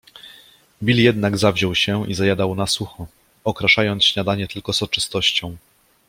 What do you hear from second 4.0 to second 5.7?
śniadanie tylko soczystością